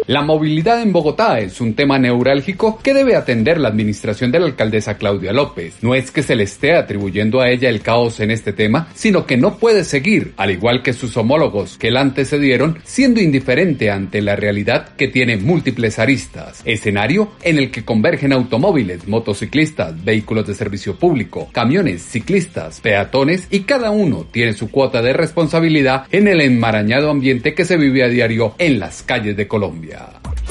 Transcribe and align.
La 0.05 0.21
movilidad 0.21 0.81
en 0.81 0.91
Bogotá 0.91 1.39
es 1.39 1.61
un 1.61 1.75
tema 1.75 1.97
neurálgico 1.97 2.77
que 2.83 2.93
debe 2.93 3.15
atender 3.15 3.57
la 3.57 3.69
administración 3.69 4.33
de 4.33 4.39
la 4.39 4.47
alcaldesa 4.47 4.97
Claudia 4.97 5.31
López. 5.31 5.75
No 5.81 5.95
es 5.95 6.11
que 6.11 6.23
se 6.23 6.35
le 6.35 6.43
esté 6.43 6.75
atribuyendo 6.75 7.39
a 7.39 7.49
ella 7.49 7.69
el 7.69 7.79
caos 7.79 8.19
en 8.19 8.29
este 8.29 8.51
tema, 8.51 8.89
sino 8.93 9.25
que 9.25 9.37
no 9.37 9.57
puede 9.59 9.85
seguir, 9.85 10.33
al 10.35 10.51
igual 10.51 10.83
que 10.83 10.91
sus 10.91 11.15
homólogos 11.15 11.77
que 11.77 11.89
la 11.89 12.01
antecedieron, 12.01 12.79
siendo 12.83 13.21
indiferente 13.21 13.91
ante 13.91 14.21
la 14.21 14.35
realidad 14.35 14.89
que 14.97 15.07
tiene 15.07 15.37
múltiples 15.37 15.97
aristas. 15.99 16.61
Escenario 16.65 17.31
en 17.41 17.57
el 17.57 17.71
que 17.71 17.85
convergen 17.85 18.33
automóviles, 18.33 19.07
motociclistas, 19.07 20.03
vehículos 20.03 20.45
de 20.47 20.53
servicio 20.53 20.97
público, 20.97 21.47
camiones, 21.53 22.01
ciclistas, 22.01 22.81
peatones 22.81 23.47
y 23.51 23.61
cada 23.61 23.91
uno 23.91 24.25
tiene 24.29 24.51
su 24.51 24.69
cuota 24.69 25.01
de 25.01 25.13
responsabilidad 25.13 26.07
en 26.11 26.27
el 26.27 26.41
enmarañado 26.41 27.09
ambiente 27.09 27.53
que 27.53 27.63
se 27.63 27.77
vive 27.77 28.03
a 28.03 28.09
diario 28.09 28.53
en 28.57 28.79
las 28.79 29.01
calles 29.01 29.37
de 29.37 29.47
Colombia 29.47 29.93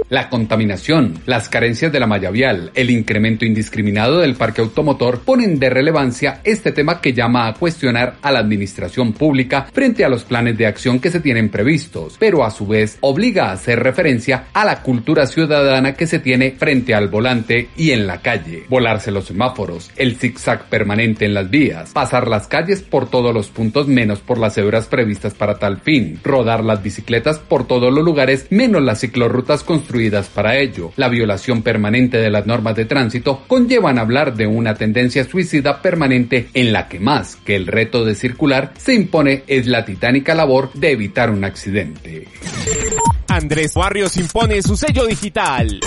la 0.08 0.28
contaminación, 0.28 1.20
las 1.26 1.48
carencias 1.48 1.92
de 1.92 2.00
la 2.00 2.06
malla 2.06 2.30
vial, 2.30 2.70
el 2.74 2.90
incremento 2.90 3.44
indiscriminado 3.44 4.20
del 4.20 4.34
parque 4.34 4.60
automotor 4.60 5.20
ponen 5.20 5.58
de 5.58 5.70
relevancia 5.70 6.40
este 6.44 6.72
tema 6.72 7.00
que 7.00 7.12
llama 7.12 7.46
a 7.46 7.54
cuestionar 7.54 8.16
a 8.22 8.32
la 8.32 8.38
administración 8.38 9.12
pública 9.12 9.66
frente 9.72 10.04
a 10.04 10.08
los 10.08 10.24
planes 10.24 10.56
de 10.56 10.66
acción 10.66 11.00
que 11.00 11.10
se 11.10 11.20
tienen 11.20 11.50
previstos, 11.50 12.16
pero 12.18 12.44
a 12.44 12.50
su 12.50 12.66
vez 12.66 12.98
obliga 13.00 13.46
a 13.46 13.52
hacer 13.52 13.82
referencia 13.82 14.46
a 14.52 14.64
la 14.64 14.82
cultura 14.82 15.26
ciudadana 15.26 15.94
que 15.94 16.06
se 16.06 16.18
tiene 16.18 16.52
frente 16.52 16.94
al 16.94 17.08
volante 17.08 17.68
y 17.76 17.90
en 17.90 18.06
la 18.06 18.22
calle, 18.22 18.64
volarse 18.68 19.10
los 19.10 19.26
semáforos, 19.26 19.90
el 19.96 20.16
zigzag 20.16 20.68
permanente 20.68 21.26
en 21.26 21.34
las 21.34 21.50
vías, 21.50 21.92
pasar 21.92 22.28
las 22.28 22.46
calles 22.46 22.82
por 22.82 23.10
todos 23.10 23.34
los 23.34 23.48
puntos 23.48 23.88
menos 23.88 24.20
por 24.20 24.38
las 24.38 24.54
cebras 24.54 24.86
previstas 24.86 25.34
para 25.34 25.58
tal 25.58 25.80
fin, 25.80 26.18
rodar 26.24 26.64
las 26.64 26.82
bicicletas 26.82 27.38
por 27.38 27.66
todos 27.66 27.92
los 27.92 28.04
lugares 28.04 28.46
menos 28.50 28.82
las 28.82 29.00
ciclorrutas 29.00 29.62
construidas 29.64 29.97
para 30.32 30.56
ello. 30.56 30.92
La 30.96 31.08
violación 31.08 31.62
permanente 31.62 32.18
de 32.18 32.30
las 32.30 32.46
normas 32.46 32.76
de 32.76 32.84
tránsito 32.84 33.42
conllevan 33.46 33.98
hablar 33.98 34.34
de 34.34 34.46
una 34.46 34.74
tendencia 34.74 35.24
suicida 35.24 35.82
permanente 35.82 36.48
en 36.54 36.72
la 36.72 36.88
que 36.88 37.00
más 37.00 37.36
que 37.36 37.56
el 37.56 37.66
reto 37.66 38.04
de 38.04 38.14
circular 38.14 38.72
se 38.78 38.94
impone 38.94 39.42
es 39.46 39.66
la 39.66 39.84
titánica 39.84 40.34
labor 40.34 40.70
de 40.74 40.92
evitar 40.92 41.30
un 41.30 41.44
accidente. 41.44 42.28
Andrés 43.28 43.74
Barrios 43.74 44.16
impone 44.16 44.62
su 44.62 44.76
sello 44.76 45.06
digital. 45.06 45.80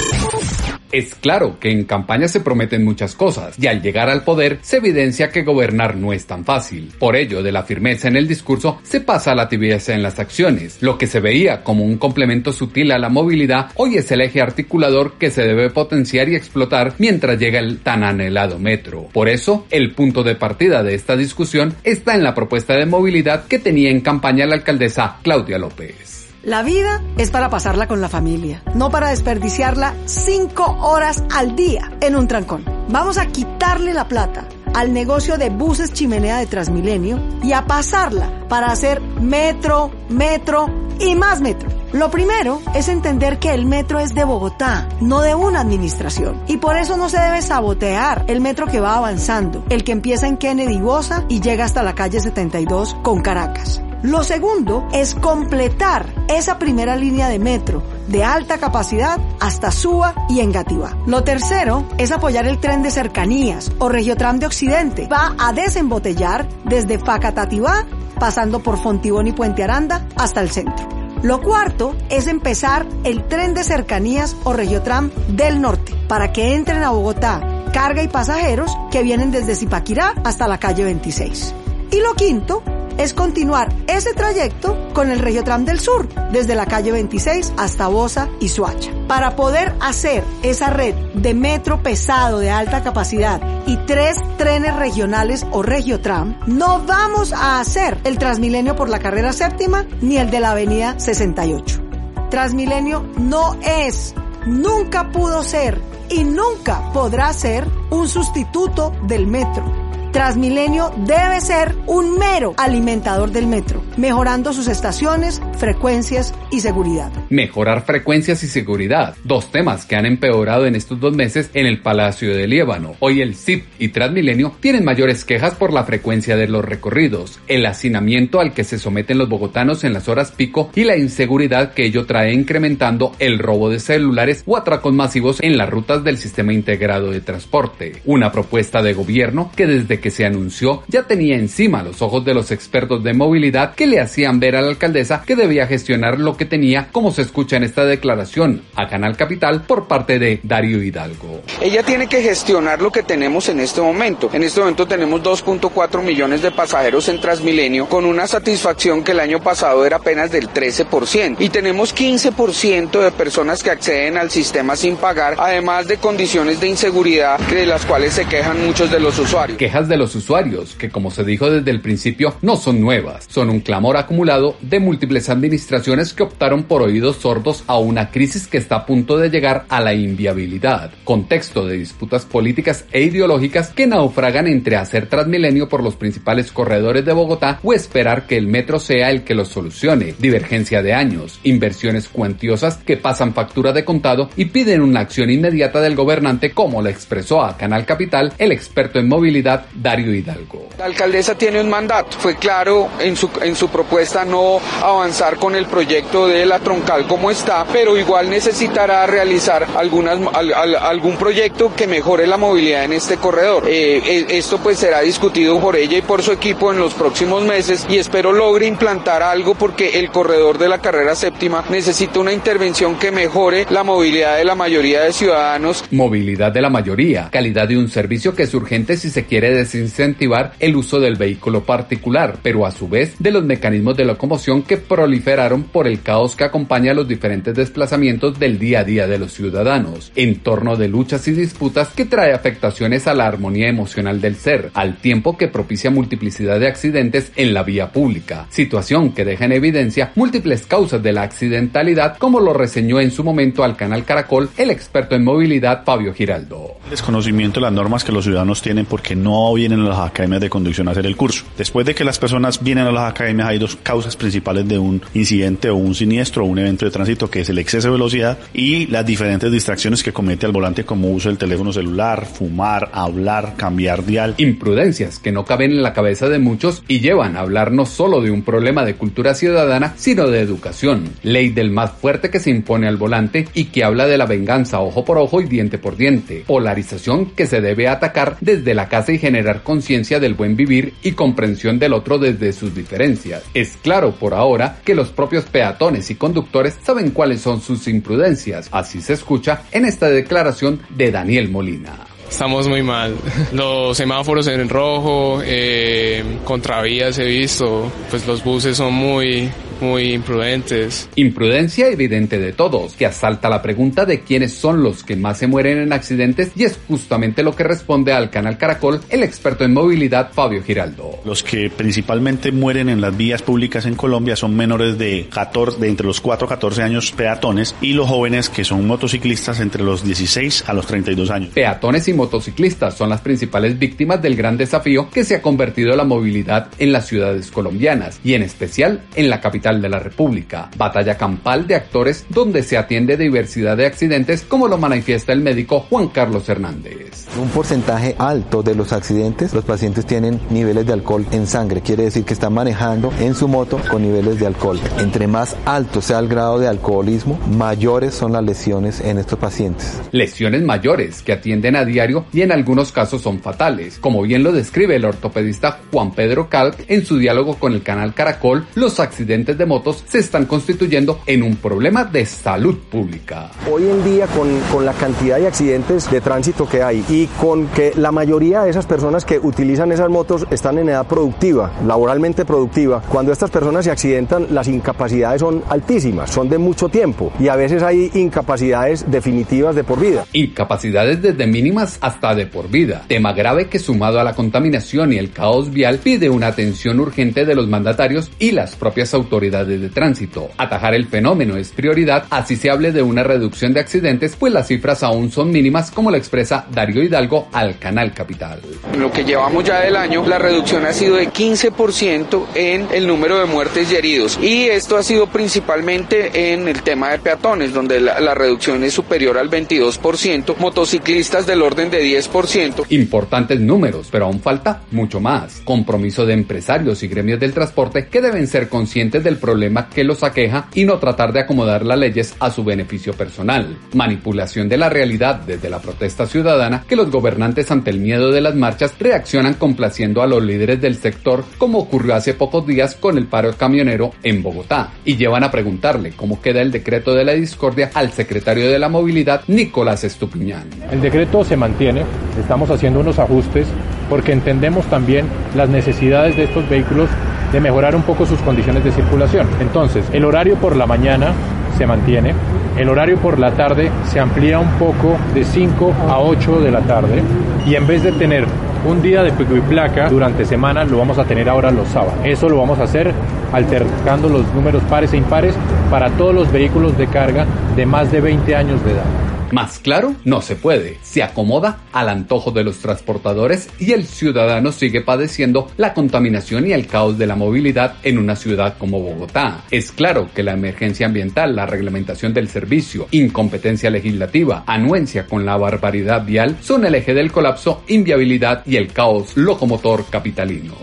Es 0.91 1.15
claro 1.15 1.57
que 1.59 1.71
en 1.71 1.85
campaña 1.85 2.27
se 2.27 2.41
prometen 2.41 2.83
muchas 2.83 3.15
cosas 3.15 3.55
y 3.57 3.67
al 3.67 3.81
llegar 3.81 4.09
al 4.09 4.23
poder 4.23 4.59
se 4.61 4.77
evidencia 4.77 5.29
que 5.29 5.43
gobernar 5.43 5.95
no 5.95 6.11
es 6.11 6.25
tan 6.25 6.43
fácil. 6.43 6.91
Por 6.99 7.15
ello, 7.15 7.41
de 7.41 7.51
la 7.51 7.63
firmeza 7.63 8.07
en 8.07 8.17
el 8.17 8.27
discurso 8.27 8.79
se 8.83 8.99
pasa 9.01 9.31
a 9.31 9.35
la 9.35 9.47
tibieza 9.47 9.93
en 9.93 10.03
las 10.03 10.19
acciones. 10.19 10.81
Lo 10.81 10.97
que 10.97 11.07
se 11.07 11.19
veía 11.19 11.63
como 11.63 11.85
un 11.85 11.97
complemento 11.97 12.51
sutil 12.51 12.91
a 12.91 12.99
la 12.99 13.09
movilidad 13.09 13.69
hoy 13.75 13.97
es 13.97 14.11
el 14.11 14.21
eje 14.21 14.41
articulador 14.41 15.13
que 15.17 15.31
se 15.31 15.43
debe 15.43 15.69
potenciar 15.69 16.27
y 16.29 16.35
explotar 16.35 16.95
mientras 16.97 17.39
llega 17.39 17.59
el 17.59 17.79
tan 17.79 18.03
anhelado 18.03 18.59
metro. 18.59 19.07
Por 19.13 19.29
eso, 19.29 19.65
el 19.69 19.91
punto 19.93 20.23
de 20.23 20.35
partida 20.35 20.83
de 20.83 20.95
esta 20.95 21.15
discusión 21.15 21.73
está 21.83 22.15
en 22.15 22.23
la 22.23 22.35
propuesta 22.35 22.75
de 22.75 22.85
movilidad 22.85 23.45
que 23.45 23.59
tenía 23.59 23.89
en 23.89 24.01
campaña 24.01 24.45
la 24.45 24.55
alcaldesa 24.55 25.19
Claudia 25.23 25.57
López. 25.57 26.20
La 26.43 26.63
vida 26.63 27.03
es 27.17 27.29
para 27.29 27.51
pasarla 27.51 27.87
con 27.87 28.01
la 28.01 28.09
familia, 28.09 28.63
no 28.73 28.89
para 28.89 29.09
desperdiciarla 29.09 29.93
cinco 30.05 30.63
horas 30.81 31.23
al 31.31 31.55
día 31.55 31.91
en 32.01 32.15
un 32.15 32.27
trancón. 32.27 32.65
Vamos 32.89 33.19
a 33.19 33.27
quitarle 33.27 33.93
la 33.93 34.07
plata 34.07 34.47
al 34.73 34.91
negocio 34.91 35.37
de 35.37 35.51
buses 35.51 35.93
chimenea 35.93 36.39
de 36.39 36.47
Transmilenio 36.47 37.19
y 37.43 37.53
a 37.53 37.67
pasarla 37.67 38.47
para 38.49 38.71
hacer 38.71 39.01
metro, 39.01 39.91
metro 40.09 40.67
y 40.99 41.13
más 41.13 41.41
metro. 41.41 41.69
Lo 41.93 42.09
primero 42.09 42.59
es 42.73 42.87
entender 42.87 43.37
que 43.37 43.53
el 43.53 43.67
metro 43.67 43.99
es 43.99 44.15
de 44.15 44.23
Bogotá, 44.23 44.89
no 44.99 45.21
de 45.21 45.35
una 45.35 45.59
administración. 45.59 46.41
Y 46.47 46.57
por 46.57 46.75
eso 46.75 46.97
no 46.97 47.07
se 47.09 47.19
debe 47.19 47.43
sabotear 47.43 48.25
el 48.27 48.41
metro 48.41 48.65
que 48.65 48.79
va 48.79 48.95
avanzando, 48.95 49.63
el 49.69 49.83
que 49.83 49.91
empieza 49.91 50.25
en 50.25 50.37
Kennedy 50.37 50.79
Bosa 50.79 51.23
y 51.29 51.39
llega 51.39 51.65
hasta 51.65 51.83
la 51.83 51.93
calle 51.93 52.19
72 52.19 52.95
con 53.03 53.21
Caracas. 53.21 53.83
Lo 54.03 54.23
segundo 54.23 54.87
es 54.93 55.13
completar 55.13 56.07
esa 56.27 56.57
primera 56.57 56.95
línea 56.95 57.29
de 57.29 57.37
metro 57.37 57.83
de 58.07 58.23
alta 58.23 58.57
capacidad 58.57 59.19
hasta 59.39 59.71
Suba 59.71 60.15
y 60.27 60.39
Engativá. 60.39 60.97
Lo 61.05 61.23
tercero 61.23 61.85
es 61.99 62.11
apoyar 62.11 62.47
el 62.47 62.59
tren 62.59 62.81
de 62.81 62.89
cercanías 62.89 63.71
o 63.77 63.89
Regiotram 63.89 64.39
de 64.39 64.47
Occidente. 64.47 65.07
Va 65.07 65.35
a 65.37 65.53
desembotellar 65.53 66.47
desde 66.65 66.97
Facatativá, 66.97 67.85
pasando 68.19 68.61
por 68.61 68.81
Fontibón 68.81 69.27
y 69.27 69.33
Puente 69.33 69.63
Aranda 69.63 70.07
hasta 70.15 70.41
el 70.41 70.49
centro. 70.49 70.89
Lo 71.21 71.39
cuarto 71.39 71.95
es 72.09 72.25
empezar 72.25 72.87
el 73.03 73.27
tren 73.27 73.53
de 73.53 73.63
cercanías 73.63 74.35
o 74.43 74.53
Regiotram 74.53 75.11
del 75.27 75.61
norte 75.61 75.93
para 76.07 76.33
que 76.33 76.55
entren 76.55 76.81
a 76.83 76.89
Bogotá 76.89 77.39
carga 77.71 78.03
y 78.03 78.07
pasajeros 78.07 78.75
que 78.91 79.03
vienen 79.03 79.31
desde 79.31 79.55
Zipaquirá 79.55 80.15
hasta 80.23 80.47
la 80.47 80.57
calle 80.57 80.83
26. 80.83 81.53
Y 81.91 81.99
lo 82.01 82.13
quinto 82.15 82.63
es 82.97 83.13
continuar 83.13 83.73
ese 83.87 84.13
trayecto 84.13 84.77
con 84.93 85.11
el 85.11 85.19
Regiotram 85.19 85.65
del 85.65 85.79
Sur, 85.79 86.07
desde 86.31 86.55
la 86.55 86.65
calle 86.65 86.91
26 86.91 87.53
hasta 87.57 87.87
Bosa 87.87 88.29
y 88.39 88.49
Suacha. 88.49 88.91
Para 89.07 89.35
poder 89.35 89.73
hacer 89.79 90.23
esa 90.43 90.69
red 90.69 90.95
de 91.13 91.33
metro 91.33 91.81
pesado 91.83 92.39
de 92.39 92.49
alta 92.49 92.83
capacidad 92.83 93.41
y 93.65 93.77
tres 93.85 94.17
trenes 94.37 94.75
regionales 94.75 95.45
o 95.51 95.61
Regiotram, 95.61 96.37
no 96.47 96.83
vamos 96.85 97.33
a 97.33 97.59
hacer 97.59 97.97
el 98.03 98.17
Transmilenio 98.17 98.75
por 98.75 98.89
la 98.89 98.99
carrera 98.99 99.33
séptima 99.33 99.85
ni 100.01 100.17
el 100.17 100.29
de 100.29 100.39
la 100.39 100.51
avenida 100.51 100.99
68. 100.99 101.81
Transmilenio 102.29 103.05
no 103.17 103.57
es, 103.61 104.15
nunca 104.45 105.11
pudo 105.11 105.43
ser 105.43 105.81
y 106.09 106.23
nunca 106.23 106.91
podrá 106.93 107.33
ser 107.33 107.67
un 107.89 108.07
sustituto 108.07 108.93
del 109.07 109.27
metro 109.27 109.90
Transmilenio 110.11 110.91
debe 110.97 111.39
ser 111.39 111.73
un 111.87 112.19
mero 112.19 112.53
alimentador 112.57 113.31
del 113.31 113.47
metro, 113.47 113.81
mejorando 113.95 114.51
sus 114.51 114.67
estaciones, 114.67 115.41
frecuencias 115.57 116.33
y 116.51 116.59
seguridad. 116.59 117.13
Mejorar 117.29 117.85
frecuencias 117.85 118.43
y 118.43 118.47
seguridad, 118.47 119.15
dos 119.23 119.53
temas 119.53 119.85
que 119.85 119.95
han 119.95 120.05
empeorado 120.05 120.65
en 120.65 120.75
estos 120.75 120.99
dos 120.99 121.15
meses 121.15 121.49
en 121.53 121.65
el 121.65 121.79
Palacio 121.79 122.35
de 122.35 122.45
Líbano. 122.45 122.95
Hoy 122.99 123.21
el 123.21 123.35
CIP 123.35 123.63
y 123.79 123.87
Transmilenio 123.87 124.53
tienen 124.59 124.83
mayores 124.83 125.23
quejas 125.23 125.55
por 125.55 125.71
la 125.71 125.85
frecuencia 125.85 126.35
de 126.35 126.49
los 126.49 126.65
recorridos, 126.65 127.39
el 127.47 127.65
hacinamiento 127.65 128.41
al 128.41 128.53
que 128.53 128.65
se 128.65 128.79
someten 128.79 129.17
los 129.17 129.29
bogotanos 129.29 129.85
en 129.85 129.93
las 129.93 130.09
horas 130.09 130.33
pico 130.33 130.71
y 130.75 130.83
la 130.83 130.97
inseguridad 130.97 131.73
que 131.73 131.85
ello 131.85 132.05
trae 132.05 132.33
incrementando 132.33 133.13
el 133.19 133.39
robo 133.39 133.69
de 133.69 133.79
celulares 133.79 134.43
o 134.45 134.57
atracos 134.57 134.93
masivos 134.93 135.39
en 135.41 135.57
las 135.57 135.69
rutas 135.69 136.03
del 136.03 136.17
sistema 136.17 136.51
integrado 136.51 137.11
de 137.11 137.21
transporte. 137.21 138.01
Una 138.03 138.33
propuesta 138.33 138.81
de 138.81 138.93
gobierno 138.93 139.53
que 139.55 139.67
desde 139.67 140.00
que 140.01 140.11
se 140.11 140.25
anunció 140.25 140.83
ya 140.87 141.03
tenía 141.03 141.35
encima 141.35 141.83
los 141.83 142.01
ojos 142.01 142.25
de 142.25 142.33
los 142.33 142.51
expertos 142.51 143.03
de 143.03 143.13
movilidad 143.13 143.75
que 143.75 143.87
le 143.87 143.99
hacían 143.99 144.39
ver 144.39 144.55
a 144.55 144.61
la 144.61 144.69
alcaldesa 144.69 145.23
que 145.25 145.35
debía 145.35 145.67
gestionar 145.67 146.19
lo 146.19 146.35
que 146.35 146.45
tenía, 146.45 146.89
como 146.91 147.11
se 147.11 147.21
escucha 147.21 147.57
en 147.57 147.63
esta 147.63 147.85
declaración 147.85 148.63
a 148.75 148.87
Canal 148.87 149.15
Capital 149.15 149.63
por 149.63 149.87
parte 149.87 150.19
de 150.19 150.39
Darío 150.43 150.81
Hidalgo. 150.81 151.41
Ella 151.61 151.83
tiene 151.83 152.07
que 152.07 152.21
gestionar 152.21 152.81
lo 152.81 152.91
que 152.91 153.03
tenemos 153.03 153.47
en 153.49 153.59
este 153.59 153.81
momento. 153.81 154.29
En 154.33 154.43
este 154.43 154.59
momento 154.59 154.87
tenemos 154.87 155.21
2.4 155.21 156.03
millones 156.03 156.41
de 156.41 156.51
pasajeros 156.51 157.07
en 157.09 157.21
Transmilenio 157.21 157.87
con 157.87 158.05
una 158.05 158.27
satisfacción 158.27 159.03
que 159.03 159.11
el 159.11 159.19
año 159.19 159.41
pasado 159.41 159.85
era 159.85 159.97
apenas 159.97 160.31
del 160.31 160.49
13% 160.49 161.37
y 161.39 161.49
tenemos 161.49 161.95
15% 161.95 163.01
de 163.01 163.11
personas 163.11 163.63
que 163.63 163.69
acceden 163.69 164.17
al 164.17 164.31
sistema 164.31 164.75
sin 164.75 164.95
pagar, 164.95 165.35
además 165.37 165.87
de 165.87 165.97
condiciones 165.97 166.59
de 166.59 166.67
inseguridad 166.67 167.39
de 167.39 167.65
las 167.65 167.85
cuales 167.85 168.13
se 168.13 168.25
quejan 168.25 168.65
muchos 168.65 168.91
de 168.91 168.99
los 168.99 169.17
usuarios. 169.19 169.57
Quejas 169.57 169.87
de 169.91 169.97
los 169.97 170.15
usuarios, 170.15 170.73
que 170.75 170.89
como 170.89 171.11
se 171.11 171.25
dijo 171.25 171.51
desde 171.51 171.69
el 171.69 171.81
principio, 171.81 172.33
no 172.41 172.55
son 172.55 172.79
nuevas, 172.79 173.25
son 173.29 173.49
un 173.49 173.59
clamor 173.59 173.97
acumulado 173.97 174.55
de 174.61 174.79
múltiples 174.79 175.29
administraciones 175.29 176.13
que 176.13 176.23
optaron 176.23 176.63
por 176.63 176.81
oídos 176.81 177.17
sordos 177.17 177.65
a 177.67 177.77
una 177.77 178.09
crisis 178.09 178.47
que 178.47 178.57
está 178.57 178.77
a 178.77 178.85
punto 178.85 179.17
de 179.17 179.29
llegar 179.29 179.65
a 179.67 179.81
la 179.81 179.93
inviabilidad, 179.93 180.91
contexto 181.03 181.67
de 181.67 181.77
disputas 181.77 182.25
políticas 182.25 182.85
e 182.93 183.03
ideológicas 183.03 183.69
que 183.69 183.85
naufragan 183.85 184.47
entre 184.47 184.77
hacer 184.77 185.07
Transmilenio 185.07 185.67
por 185.67 185.83
los 185.83 185.95
principales 185.95 186.53
corredores 186.53 187.03
de 187.03 187.11
Bogotá 187.11 187.59
o 187.63 187.73
esperar 187.73 188.27
que 188.27 188.37
el 188.37 188.47
metro 188.47 188.79
sea 188.79 189.09
el 189.09 189.23
que 189.23 189.35
los 189.35 189.49
solucione, 189.49 190.15
divergencia 190.19 190.81
de 190.81 190.93
años, 190.93 191.39
inversiones 191.43 192.07
cuantiosas 192.07 192.77
que 192.77 192.95
pasan 192.95 193.33
factura 193.33 193.73
de 193.73 193.83
contado 193.83 194.29
y 194.37 194.45
piden 194.45 194.81
una 194.81 195.01
acción 195.01 195.29
inmediata 195.29 195.81
del 195.81 195.95
gobernante 195.95 196.51
como 196.51 196.81
lo 196.81 196.87
expresó 196.87 197.43
a 197.43 197.57
Canal 197.57 197.85
Capital 197.85 198.31
el 198.37 198.53
experto 198.53 198.99
en 198.99 199.09
movilidad 199.09 199.65
Dario 199.81 200.13
Hidalgo. 200.13 200.69
La 200.77 200.85
alcaldesa 200.85 201.35
tiene 201.35 201.59
un 201.59 201.69
mandato, 201.69 202.17
fue 202.19 202.37
claro 202.37 202.89
en 202.99 203.15
su, 203.15 203.29
en 203.41 203.55
su 203.55 203.69
propuesta 203.69 204.25
no 204.25 204.59
avanzar 204.81 205.37
con 205.37 205.55
el 205.55 205.65
proyecto 205.65 206.27
de 206.27 206.45
la 206.45 206.59
troncal 206.59 207.07
como 207.07 207.31
está, 207.31 207.65
pero 207.71 207.97
igual 207.97 208.29
necesitará 208.29 209.05
realizar 209.07 209.67
algunas, 209.75 210.19
algún 210.33 211.17
proyecto 211.17 211.73
que 211.75 211.87
mejore 211.87 212.27
la 212.27 212.37
movilidad 212.37 212.83
en 212.83 212.93
este 212.93 213.17
corredor. 213.17 213.65
Eh, 213.67 214.01
eh, 214.05 214.25
esto 214.29 214.59
pues 214.59 214.77
será 214.77 215.01
discutido 215.01 215.59
por 215.59 215.75
ella 215.75 215.97
y 215.97 216.01
por 216.01 216.21
su 216.21 216.31
equipo 216.31 216.71
en 216.71 216.79
los 216.79 216.93
próximos 216.93 217.43
meses 217.43 217.85
y 217.89 217.97
espero 217.97 218.31
logre 218.31 218.67
implantar 218.67 219.23
algo 219.23 219.55
porque 219.55 219.99
el 219.99 220.11
corredor 220.11 220.57
de 220.57 220.69
la 220.69 220.79
carrera 220.79 221.15
séptima 221.15 221.63
necesita 221.69 222.19
una 222.19 222.33
intervención 222.33 222.97
que 222.97 223.11
mejore 223.11 223.65
la 223.69 223.83
movilidad 223.83 224.37
de 224.37 224.45
la 224.45 224.55
mayoría 224.55 225.01
de 225.01 225.13
ciudadanos. 225.13 225.83
Movilidad 225.91 226.51
de 226.51 226.61
la 226.61 226.69
mayoría, 226.69 227.29
calidad 227.31 227.67
de 227.67 227.77
un 227.77 227.89
servicio 227.89 228.35
que 228.35 228.43
es 228.43 228.53
urgente 228.53 228.97
si 228.97 229.09
se 229.09 229.25
quiere 229.25 229.53
desincentivar 229.71 230.53
el 230.59 230.75
uso 230.75 230.99
del 230.99 231.15
vehículo 231.15 231.63
particular, 231.63 232.37
pero 232.41 232.65
a 232.65 232.71
su 232.71 232.89
vez 232.89 233.15
de 233.19 233.31
los 233.31 233.43
mecanismos 233.43 233.95
de 233.95 234.05
locomoción 234.05 234.63
que 234.63 234.77
proliferaron 234.77 235.63
por 235.63 235.87
el 235.87 236.01
caos 236.01 236.35
que 236.35 236.43
acompaña 236.43 236.93
los 236.93 237.07
diferentes 237.07 237.55
desplazamientos 237.55 238.37
del 238.37 238.59
día 238.59 238.81
a 238.81 238.83
día 238.83 239.07
de 239.07 239.17
los 239.17 239.33
ciudadanos, 239.33 240.11
en 240.15 240.39
torno 240.39 240.75
de 240.75 240.89
luchas 240.89 241.27
y 241.27 241.31
disputas 241.31 241.89
que 241.89 242.05
trae 242.05 242.33
afectaciones 242.33 243.07
a 243.07 243.13
la 243.13 243.27
armonía 243.27 243.69
emocional 243.69 244.19
del 244.19 244.35
ser, 244.35 244.71
al 244.73 244.97
tiempo 244.97 245.37
que 245.37 245.47
propicia 245.47 245.89
multiplicidad 245.89 246.59
de 246.59 246.67
accidentes 246.67 247.31
en 247.35 247.53
la 247.53 247.63
vía 247.63 247.91
pública, 247.91 248.47
situación 248.49 249.13
que 249.13 249.25
deja 249.25 249.45
en 249.45 249.53
evidencia 249.53 250.11
múltiples 250.15 250.65
causas 250.65 251.01
de 251.01 251.13
la 251.13 251.23
accidentalidad 251.23 252.17
como 252.17 252.39
lo 252.39 252.53
reseñó 252.53 252.99
en 252.99 253.11
su 253.11 253.23
momento 253.23 253.63
al 253.63 253.77
canal 253.77 254.03
Caracol 254.03 254.49
el 254.57 254.69
experto 254.69 255.15
en 255.15 255.23
movilidad 255.23 255.83
Fabio 255.85 256.13
Giraldo. 256.13 256.75
Desconocimiento 256.89 257.59
de 257.59 257.65
las 257.65 257.73
normas 257.73 258.03
que 258.03 258.11
los 258.11 258.25
ciudadanos 258.25 258.61
tienen 258.61 258.85
porque 258.85 259.15
no 259.15 259.53
vienen 259.61 259.81
a 259.81 259.89
las 259.89 259.99
academias 259.99 260.41
de 260.41 260.49
conducción 260.49 260.87
a 260.87 260.91
hacer 260.91 261.05
el 261.05 261.15
curso. 261.15 261.45
Después 261.55 261.85
de 261.85 261.93
que 261.93 262.03
las 262.03 262.17
personas 262.17 262.63
vienen 262.63 262.87
a 262.87 262.91
las 262.91 263.11
academias 263.11 263.47
hay 263.47 263.59
dos 263.59 263.75
causas 263.75 264.15
principales 264.15 264.67
de 264.67 264.79
un 264.79 264.99
incidente 265.13 265.69
o 265.69 265.75
un 265.75 265.93
siniestro 265.93 266.43
o 266.43 266.47
un 266.47 266.57
evento 266.57 266.85
de 266.85 266.89
tránsito 266.89 267.29
que 267.29 267.41
es 267.41 267.49
el 267.49 267.59
exceso 267.59 267.89
de 267.89 267.91
velocidad 267.91 268.39
y 268.55 268.87
las 268.87 269.05
diferentes 269.05 269.51
distracciones 269.51 270.01
que 270.01 270.11
comete 270.13 270.47
al 270.47 270.51
volante 270.51 270.83
como 270.83 271.11
uso 271.11 271.29
del 271.29 271.37
teléfono 271.37 271.71
celular, 271.71 272.25
fumar, 272.25 272.89
hablar, 272.91 273.53
cambiar 273.55 274.03
dial. 274.03 274.33
Imprudencias 274.39 275.19
que 275.19 275.31
no 275.31 275.45
caben 275.45 275.73
en 275.73 275.83
la 275.83 275.93
cabeza 275.93 276.27
de 276.27 276.39
muchos 276.39 276.83
y 276.87 276.99
llevan 276.99 277.37
a 277.37 277.41
hablar 277.41 277.71
no 277.71 277.85
solo 277.85 278.19
de 278.19 278.31
un 278.31 278.41
problema 278.41 278.83
de 278.83 278.95
cultura 278.95 279.35
ciudadana, 279.35 279.93
sino 279.95 280.27
de 280.27 280.39
educación. 280.39 281.03
Ley 281.21 281.49
del 281.49 281.69
más 281.69 281.91
fuerte 281.91 282.31
que 282.31 282.39
se 282.39 282.49
impone 282.49 282.87
al 282.87 282.97
volante 282.97 283.47
y 283.53 283.65
que 283.65 283.83
habla 283.83 284.07
de 284.07 284.17
la 284.17 284.25
venganza 284.25 284.79
ojo 284.79 285.05
por 285.05 285.19
ojo 285.19 285.39
y 285.39 285.45
diente 285.45 285.77
por 285.77 285.97
diente. 285.97 286.45
Polarización 286.47 287.27
que 287.27 287.45
se 287.45 287.61
debe 287.61 287.87
atacar 287.87 288.37
desde 288.41 288.73
la 288.73 288.89
casa 288.89 289.11
y 289.11 289.19
generar 289.19 289.50
conciencia 289.59 290.19
del 290.19 290.33
buen 290.33 290.55
vivir 290.55 290.93
y 291.03 291.11
comprensión 291.11 291.77
del 291.77 291.93
otro 291.93 292.17
desde 292.17 292.53
sus 292.53 292.73
diferencias. 292.73 293.43
Es 293.53 293.77
claro 293.81 294.13
por 294.13 294.33
ahora 294.33 294.79
que 294.83 294.95
los 294.95 295.09
propios 295.09 295.45
peatones 295.45 296.09
y 296.09 296.15
conductores 296.15 296.77
saben 296.81 297.11
cuáles 297.11 297.41
son 297.41 297.61
sus 297.61 297.87
imprudencias. 297.87 298.69
Así 298.71 299.01
se 299.01 299.13
escucha 299.13 299.63
en 299.71 299.85
esta 299.85 300.09
declaración 300.09 300.81
de 300.89 301.11
Daniel 301.11 301.49
Molina. 301.49 302.07
Estamos 302.31 302.65
muy 302.69 302.81
mal. 302.81 303.17
Los 303.51 303.97
semáforos 303.97 304.47
en 304.47 304.69
rojo, 304.69 305.41
eh, 305.43 306.23
contravías 306.45 307.19
he 307.19 307.25
visto, 307.25 307.91
pues 308.09 308.25
los 308.25 308.41
buses 308.41 308.77
son 308.77 308.93
muy, 308.93 309.49
muy 309.81 310.13
imprudentes. 310.13 311.09
Imprudencia 311.15 311.87
evidente 311.87 312.39
de 312.39 312.53
todos, 312.53 312.93
que 312.93 313.05
asalta 313.05 313.49
la 313.49 313.61
pregunta 313.61 314.05
de 314.05 314.21
quiénes 314.21 314.53
son 314.53 314.83
los 314.83 315.03
que 315.03 315.15
más 315.15 315.39
se 315.39 315.47
mueren 315.47 315.79
en 315.79 315.93
accidentes 315.93 316.51
y 316.55 316.63
es 316.63 316.79
justamente 316.87 317.43
lo 317.43 317.55
que 317.55 317.63
responde 317.63 318.13
al 318.13 318.29
canal 318.29 318.57
Caracol 318.57 319.01
el 319.09 319.23
experto 319.23 319.63
en 319.63 319.73
movilidad 319.73 320.31
Fabio 320.31 320.63
Giraldo. 320.63 321.19
Los 321.25 321.43
que 321.43 321.69
principalmente 321.69 322.51
mueren 322.51 322.89
en 322.89 323.01
las 323.01 323.15
vías 323.15 323.41
públicas 323.41 323.85
en 323.85 323.95
Colombia 323.95 324.35
son 324.35 324.55
menores 324.55 324.97
de 324.97 325.27
14, 325.31 325.79
de 325.79 325.89
entre 325.89 326.07
los 326.07 326.21
4 326.21 326.45
a 326.45 326.49
14 326.49 326.83
años 326.83 327.11
peatones 327.11 327.75
y 327.81 327.93
los 327.93 328.07
jóvenes 328.07 328.49
que 328.49 328.63
son 328.63 328.85
motociclistas 328.87 329.59
entre 329.59 329.83
los 329.83 330.03
16 330.03 330.65
a 330.67 330.73
los 330.73 330.85
32 330.85 331.29
años. 331.31 331.53
Peatones 331.53 332.07
y 332.07 332.13
motociclistas 332.13 332.95
son 332.95 333.09
las 333.09 333.21
principales 333.21 333.77
víctimas 333.77 334.21
del 334.21 334.35
gran 334.35 334.57
desafío 334.57 335.09
que 335.09 335.23
se 335.23 335.35
ha 335.35 335.41
convertido 335.41 335.95
la 335.95 336.03
movilidad 336.03 336.69
en 336.77 336.91
las 336.91 337.07
ciudades 337.07 337.51
colombianas 337.51 338.19
y 338.23 338.33
en 338.33 338.43
especial 338.43 339.03
en 339.15 339.29
la 339.29 339.41
capital 339.41 339.70
de 339.79 339.89
la 339.89 339.99
República, 339.99 340.71
batalla 340.75 341.15
campal 341.15 341.67
de 341.67 341.75
actores 341.75 342.25
donde 342.29 342.63
se 342.63 342.79
atiende 342.79 343.15
diversidad 343.15 343.77
de 343.77 343.85
accidentes 343.85 344.41
como 344.41 344.67
lo 344.67 344.79
manifiesta 344.79 345.33
el 345.33 345.41
médico 345.41 345.81
Juan 345.81 346.07
Carlos 346.07 346.49
Hernández. 346.49 347.27
Un 347.39 347.49
porcentaje 347.49 348.15
alto 348.17 348.63
de 348.63 348.73
los 348.73 348.91
accidentes, 348.91 349.53
los 349.53 349.63
pacientes 349.63 350.07
tienen 350.07 350.39
niveles 350.49 350.87
de 350.87 350.93
alcohol 350.93 351.25
en 351.31 351.45
sangre, 351.45 351.81
quiere 351.81 352.05
decir 352.05 352.25
que 352.25 352.33
están 352.33 352.53
manejando 352.53 353.13
en 353.19 353.35
su 353.35 353.47
moto 353.47 353.79
con 353.89 354.01
niveles 354.01 354.39
de 354.39 354.47
alcohol. 354.47 354.79
Entre 354.97 355.27
más 355.27 355.55
alto 355.65 356.01
sea 356.01 356.19
el 356.19 356.27
grado 356.27 356.57
de 356.59 356.67
alcoholismo, 356.67 357.39
mayores 357.55 358.13
son 358.13 358.31
las 358.31 358.43
lesiones 358.43 358.99
en 359.01 359.19
estos 359.19 359.37
pacientes. 359.37 360.01
Lesiones 360.11 360.63
mayores 360.63 361.21
que 361.21 361.33
atienden 361.33 361.75
a 361.75 361.85
diario 361.85 362.25
y 362.33 362.41
en 362.41 362.51
algunos 362.51 362.91
casos 362.91 363.21
son 363.21 363.39
fatales, 363.39 363.99
como 363.99 364.21
bien 364.23 364.43
lo 364.43 364.51
describe 364.51 364.95
el 364.95 365.05
ortopedista 365.05 365.79
Juan 365.91 366.11
Pedro 366.11 366.49
Calc 366.49 366.85
en 366.87 367.05
su 367.05 367.17
diálogo 367.17 367.55
con 367.55 367.73
el 367.73 367.83
canal 367.83 368.13
Caracol, 368.13 368.65
los 368.75 368.99
accidentes 368.99 369.57
de 369.61 369.67
motos 369.67 370.03
se 370.07 370.17
están 370.17 370.45
constituyendo 370.45 371.21
en 371.27 371.43
un 371.43 371.55
problema 371.55 372.03
de 372.03 372.25
salud 372.25 372.75
pública. 372.89 373.51
Hoy 373.71 373.87
en 373.87 374.03
día 374.03 374.25
con, 374.25 374.49
con 374.71 374.85
la 374.85 374.93
cantidad 374.93 375.37
de 375.37 375.45
accidentes 375.45 376.09
de 376.09 376.19
tránsito 376.19 376.67
que 376.67 376.81
hay 376.81 377.05
y 377.09 377.27
con 377.39 377.67
que 377.67 377.93
la 377.95 378.11
mayoría 378.11 378.63
de 378.63 378.71
esas 378.71 378.87
personas 378.87 379.23
que 379.23 379.37
utilizan 379.37 379.91
esas 379.91 380.09
motos 380.09 380.47
están 380.49 380.79
en 380.79 380.89
edad 380.89 381.05
productiva, 381.05 381.73
laboralmente 381.85 382.43
productiva, 382.43 383.03
cuando 383.07 383.31
estas 383.31 383.51
personas 383.51 383.85
se 383.85 383.91
accidentan 383.91 384.47
las 384.49 384.67
incapacidades 384.67 385.41
son 385.41 385.63
altísimas, 385.69 386.31
son 386.31 386.49
de 386.49 386.57
mucho 386.57 386.89
tiempo 386.89 387.31
y 387.39 387.47
a 387.47 387.55
veces 387.55 387.83
hay 387.83 388.09
incapacidades 388.15 389.11
definitivas 389.11 389.75
de 389.75 389.83
por 389.83 389.99
vida. 389.99 390.25
Incapacidades 390.33 391.21
desde 391.21 391.45
mínimas 391.45 391.99
hasta 392.01 392.33
de 392.33 392.47
por 392.47 392.67
vida, 392.67 393.03
tema 393.07 393.33
grave 393.33 393.67
que 393.67 393.77
sumado 393.77 394.19
a 394.19 394.23
la 394.23 394.33
contaminación 394.33 395.13
y 395.13 395.17
el 395.17 395.31
caos 395.31 395.71
vial 395.71 395.99
pide 395.99 396.31
una 396.31 396.47
atención 396.47 396.99
urgente 396.99 397.45
de 397.45 397.53
los 397.53 397.67
mandatarios 397.67 398.31
y 398.39 398.53
las 398.53 398.75
propias 398.75 399.13
autoridades 399.13 399.50
de 399.51 399.89
tránsito. 399.89 400.49
Atajar 400.57 400.93
el 400.93 401.07
fenómeno 401.07 401.57
es 401.57 401.71
prioridad, 401.71 402.25
así 402.29 402.55
se 402.55 402.69
hable 402.69 402.91
de 402.91 403.01
una 403.01 403.23
reducción 403.23 403.73
de 403.73 403.81
accidentes, 403.81 404.35
pues 404.35 404.53
las 404.53 404.67
cifras 404.67 405.03
aún 405.03 405.31
son 405.31 405.51
mínimas, 405.51 405.91
como 405.91 406.09
lo 406.09 406.17
expresa 406.17 406.65
Darío 406.71 407.03
Hidalgo 407.03 407.49
al 407.51 407.77
Canal 407.77 408.13
Capital. 408.13 408.61
Lo 408.97 409.11
que 409.11 409.23
llevamos 409.23 409.63
ya 409.63 409.81
del 409.81 409.95
año, 409.95 410.25
la 410.25 410.39
reducción 410.39 410.85
ha 410.85 410.93
sido 410.93 411.17
de 411.17 411.29
15% 411.29 412.45
en 412.55 412.87
el 412.91 413.05
número 413.07 413.39
de 413.39 413.45
muertes 413.45 413.91
y 413.91 413.95
heridos. 413.95 414.39
Y 414.41 414.63
esto 414.63 414.97
ha 414.97 415.03
sido 415.03 415.27
principalmente 415.27 416.53
en 416.53 416.67
el 416.67 416.81
tema 416.81 417.09
de 417.09 417.19
peatones, 417.19 417.73
donde 417.73 417.99
la, 417.99 418.19
la 418.19 418.33
reducción 418.33 418.83
es 418.83 418.93
superior 418.93 419.37
al 419.37 419.49
22%, 419.49 420.57
motociclistas 420.57 421.45
del 421.45 421.61
orden 421.61 421.89
de 421.91 422.03
10%. 422.03 422.85
Importantes 422.89 423.59
números, 423.59 424.07
pero 424.11 424.25
aún 424.25 424.39
falta 424.39 424.81
mucho 424.91 425.19
más. 425.19 425.61
Compromiso 425.65 426.25
de 426.25 426.33
empresarios 426.33 427.03
y 427.03 427.07
gremios 427.07 427.39
del 427.39 427.53
transporte 427.53 428.07
que 428.07 428.21
deben 428.21 428.47
ser 428.47 428.69
conscientes 428.69 429.23
del 429.23 429.37
problema 429.41 429.89
que 429.89 430.05
los 430.05 430.23
aqueja 430.23 430.67
y 430.73 430.85
no 430.85 430.99
tratar 430.99 431.33
de 431.33 431.41
acomodar 431.41 431.85
las 431.85 431.99
leyes 431.99 432.35
a 432.39 432.49
su 432.51 432.63
beneficio 432.63 433.13
personal. 433.13 433.77
Manipulación 433.93 434.69
de 434.69 434.77
la 434.77 434.89
realidad 434.89 435.41
desde 435.41 435.69
la 435.69 435.79
protesta 435.79 436.25
ciudadana 436.25 436.85
que 436.87 436.95
los 436.95 437.11
gobernantes 437.11 437.71
ante 437.71 437.89
el 437.89 437.99
miedo 437.99 438.31
de 438.31 438.41
las 438.41 438.55
marchas 438.55 438.93
reaccionan 438.99 439.55
complaciendo 439.55 440.21
a 440.21 440.27
los 440.27 440.41
líderes 440.41 440.79
del 440.79 440.95
sector 440.95 441.43
como 441.57 441.79
ocurrió 441.79 442.15
hace 442.15 442.33
pocos 442.33 442.65
días 442.65 442.95
con 442.95 443.17
el 443.17 443.25
paro 443.25 443.53
camionero 443.57 444.13
en 444.23 444.43
Bogotá 444.43 444.91
y 445.03 445.17
llevan 445.17 445.43
a 445.43 445.51
preguntarle 445.51 446.11
cómo 446.15 446.41
queda 446.41 446.61
el 446.61 446.71
decreto 446.71 447.13
de 447.13 447.25
la 447.25 447.33
discordia 447.33 447.89
al 447.93 448.11
secretario 448.11 448.69
de 448.69 448.79
la 448.79 448.89
movilidad 448.89 449.41
Nicolás 449.47 450.03
Estupiñán. 450.03 450.67
El 450.91 451.01
decreto 451.01 451.43
se 451.43 451.57
mantiene, 451.57 452.03
estamos 452.39 452.69
haciendo 452.69 452.99
unos 452.99 453.19
ajustes 453.19 453.67
porque 454.09 454.33
entendemos 454.33 454.85
también 454.87 455.25
las 455.55 455.69
necesidades 455.69 456.37
de 456.37 456.43
estos 456.43 456.69
vehículos 456.69 457.09
de 457.51 457.59
mejorar 457.59 457.95
un 457.95 458.03
poco 458.03 458.25
sus 458.25 458.39
condiciones 458.39 458.83
de 458.83 458.91
circulación. 458.91 459.47
Entonces, 459.59 460.05
el 460.13 460.25
horario 460.25 460.55
por 460.55 460.75
la 460.75 460.85
mañana 460.85 461.33
se 461.77 461.85
mantiene, 461.85 462.33
el 462.77 462.89
horario 462.89 463.17
por 463.17 463.39
la 463.39 463.51
tarde 463.51 463.91
se 464.05 464.19
amplía 464.19 464.59
un 464.59 464.69
poco 464.71 465.17
de 465.33 465.43
5 465.43 465.93
a 466.07 466.19
8 466.19 466.59
de 466.61 466.71
la 466.71 466.81
tarde 466.81 467.21
y 467.65 467.75
en 467.75 467.87
vez 467.87 468.03
de 468.03 468.11
tener 468.11 468.45
un 468.85 469.01
día 469.01 469.21
de 469.21 469.31
pico 469.31 469.55
y 469.55 469.61
placa 469.61 470.09
durante 470.09 470.45
semana 470.45 470.83
lo 470.83 470.97
vamos 470.97 471.17
a 471.17 471.23
tener 471.25 471.49
ahora 471.49 471.71
los 471.71 471.87
sábados. 471.89 472.15
Eso 472.23 472.49
lo 472.49 472.57
vamos 472.57 472.79
a 472.79 472.83
hacer 472.83 473.13
altercando 473.53 474.29
los 474.29 474.51
números 474.53 474.81
pares 474.89 475.13
e 475.13 475.17
impares 475.17 475.55
para 475.89 476.09
todos 476.11 476.33
los 476.33 476.51
vehículos 476.51 476.97
de 476.97 477.07
carga 477.07 477.45
de 477.75 477.85
más 477.85 478.11
de 478.11 478.21
20 478.21 478.55
años 478.55 478.83
de 478.83 478.91
edad. 478.91 479.30
Más 479.51 479.79
claro, 479.79 480.15
no 480.23 480.41
se 480.41 480.55
puede. 480.55 480.97
Se 481.01 481.23
acomoda 481.23 481.81
al 481.91 482.09
antojo 482.09 482.51
de 482.51 482.63
los 482.63 482.79
transportadores 482.79 483.69
y 483.79 483.91
el 483.91 484.05
ciudadano 484.05 484.71
sigue 484.71 485.01
padeciendo 485.01 485.69
la 485.77 485.93
contaminación 485.93 486.67
y 486.67 486.73
el 486.73 486.87
caos 486.87 487.17
de 487.17 487.27
la 487.27 487.35
movilidad 487.35 487.95
en 488.03 488.17
una 488.17 488.35
ciudad 488.35 488.77
como 488.77 489.01
Bogotá. 489.01 489.63
Es 489.69 489.91
claro 489.91 490.29
que 490.33 490.43
la 490.43 490.53
emergencia 490.53 491.05
ambiental, 491.05 491.55
la 491.55 491.65
reglamentación 491.65 492.33
del 492.33 492.47
servicio, 492.47 493.07
incompetencia 493.11 493.89
legislativa, 493.89 494.63
anuencia 494.67 495.25
con 495.25 495.45
la 495.45 495.57
barbaridad 495.57 496.25
vial 496.25 496.57
son 496.61 496.85
el 496.85 496.95
eje 496.95 497.13
del 497.13 497.31
colapso, 497.31 497.83
inviabilidad 497.87 498.65
y 498.65 498.77
el 498.77 498.93
caos 498.93 499.35
locomotor 499.35 500.05
capitalino. 500.09 500.75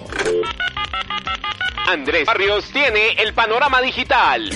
Andrés 1.88 2.26
Barrios 2.26 2.70
tiene 2.70 3.12
el 3.16 3.32
panorama 3.32 3.80
digital. 3.80 4.50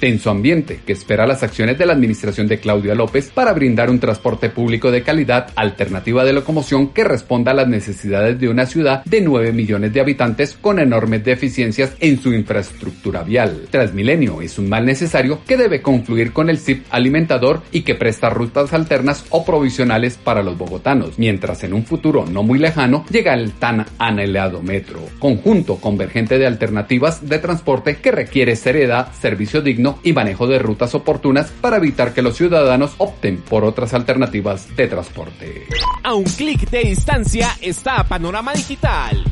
Tenso 0.00 0.30
ambiente 0.30 0.80
que 0.86 0.94
espera 0.94 1.26
las 1.26 1.42
acciones 1.42 1.76
de 1.76 1.84
la 1.84 1.92
administración 1.92 2.48
de 2.48 2.58
Claudia 2.58 2.94
López 2.94 3.30
para 3.34 3.52
brindar 3.52 3.90
un 3.90 4.00
transporte 4.00 4.48
público 4.48 4.90
de 4.90 5.02
calidad, 5.02 5.48
alternativa 5.56 6.24
de 6.24 6.32
locomoción 6.32 6.88
que 6.88 7.04
responda 7.04 7.52
a 7.52 7.54
las 7.54 7.68
necesidades 7.68 8.40
de 8.40 8.48
una 8.48 8.64
ciudad 8.64 9.04
de 9.04 9.20
9 9.20 9.52
millones 9.52 9.92
de 9.92 10.00
habitantes 10.00 10.56
con 10.58 10.78
enormes 10.78 11.22
deficiencias 11.22 11.92
en 12.00 12.18
su 12.18 12.32
infraestructura 12.32 13.22
vial. 13.24 13.66
Transmilenio 13.70 14.40
es 14.40 14.58
un 14.58 14.70
mal 14.70 14.86
necesario 14.86 15.40
que 15.46 15.58
debe 15.58 15.82
confluir 15.82 16.32
con 16.32 16.48
el 16.48 16.58
CIP 16.58 16.86
alimentador 16.88 17.60
y 17.70 17.82
que 17.82 17.94
presta 17.94 18.30
rutas 18.30 18.72
alternas 18.72 19.26
o 19.28 19.44
provisionales 19.44 20.16
para 20.16 20.42
los 20.42 20.56
bogotanos, 20.56 21.18
mientras 21.18 21.62
en 21.62 21.74
un 21.74 21.84
futuro 21.84 22.24
no 22.24 22.42
muy 22.42 22.58
lejano 22.58 23.04
llega 23.10 23.34
el 23.34 23.52
tan 23.52 23.84
anhelado 23.98 24.62
metro, 24.62 25.00
conjunto 25.18 25.76
convergente 25.76 26.38
de 26.38 26.46
alternativas 26.46 27.28
de 27.28 27.38
transporte 27.38 27.96
que 27.96 28.12
requiere 28.12 28.56
seriedad, 28.56 29.12
servicio 29.12 29.60
digno 29.60 29.89
y 30.02 30.12
manejo 30.12 30.46
de 30.46 30.58
rutas 30.58 30.94
oportunas 30.94 31.50
para 31.60 31.78
evitar 31.78 32.12
que 32.12 32.22
los 32.22 32.36
ciudadanos 32.36 32.92
opten 32.98 33.38
por 33.38 33.64
otras 33.64 33.94
alternativas 33.94 34.74
de 34.76 34.86
transporte. 34.86 35.66
A 36.02 36.14
un 36.14 36.24
clic 36.24 36.68
de 36.70 36.84
distancia 36.84 37.56
está 37.60 38.04
Panorama 38.04 38.52
Digital. 38.52 39.24